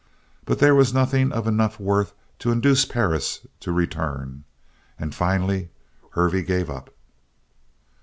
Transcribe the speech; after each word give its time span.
But 0.45 0.57
there 0.57 0.73
was 0.73 0.95
nothing 0.95 1.31
of 1.31 1.45
enough 1.45 1.79
worth 1.79 2.15
to 2.39 2.51
induce 2.51 2.85
Perris 2.85 3.41
to 3.59 3.71
return, 3.71 4.45
and 4.97 5.13
finally 5.13 5.69
Hervey 6.13 6.41
gave 6.41 6.71
up. 6.71 6.91